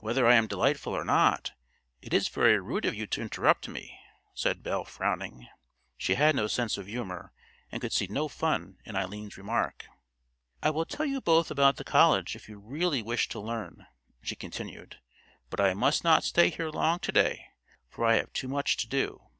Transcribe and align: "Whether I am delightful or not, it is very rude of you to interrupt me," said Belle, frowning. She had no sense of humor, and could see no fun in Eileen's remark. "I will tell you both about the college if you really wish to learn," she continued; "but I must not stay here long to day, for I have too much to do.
"Whether 0.00 0.26
I 0.26 0.34
am 0.34 0.46
delightful 0.46 0.92
or 0.92 1.06
not, 1.06 1.52
it 2.02 2.12
is 2.12 2.28
very 2.28 2.60
rude 2.60 2.84
of 2.84 2.94
you 2.94 3.06
to 3.06 3.22
interrupt 3.22 3.66
me," 3.66 3.98
said 4.34 4.62
Belle, 4.62 4.84
frowning. 4.84 5.48
She 5.96 6.16
had 6.16 6.36
no 6.36 6.48
sense 6.48 6.76
of 6.76 6.86
humor, 6.86 7.32
and 7.72 7.80
could 7.80 7.94
see 7.94 8.06
no 8.06 8.28
fun 8.28 8.76
in 8.84 8.94
Eileen's 8.94 9.38
remark. 9.38 9.86
"I 10.62 10.68
will 10.68 10.84
tell 10.84 11.06
you 11.06 11.22
both 11.22 11.50
about 11.50 11.76
the 11.76 11.82
college 11.84 12.36
if 12.36 12.46
you 12.46 12.58
really 12.58 13.00
wish 13.00 13.26
to 13.30 13.40
learn," 13.40 13.86
she 14.20 14.36
continued; 14.36 15.00
"but 15.48 15.62
I 15.62 15.72
must 15.72 16.04
not 16.04 16.24
stay 16.24 16.50
here 16.50 16.68
long 16.68 16.98
to 16.98 17.10
day, 17.12 17.46
for 17.88 18.04
I 18.04 18.16
have 18.16 18.34
too 18.34 18.48
much 18.48 18.76
to 18.76 18.86
do. 18.86 19.30